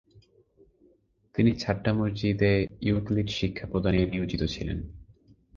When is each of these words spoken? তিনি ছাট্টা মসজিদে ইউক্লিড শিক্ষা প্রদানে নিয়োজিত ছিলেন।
তিনি 1.35 1.51
ছাট্টা 1.55 1.91
মসজিদে 1.93 2.53
ইউক্লিড 2.81 3.27
শিক্ষা 3.29 3.65
প্রদানে 3.71 3.99
নিয়োজিত 4.05 4.41
ছিলেন। 4.45 4.77